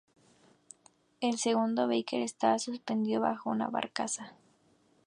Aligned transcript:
El 1.19 1.37
segundo, 1.37 1.87
"Baker", 1.87 2.21
estaba 2.23 2.57
suspendido 2.57 3.21
bajo 3.21 3.51
una 3.51 3.67
barcaza. 3.67 4.33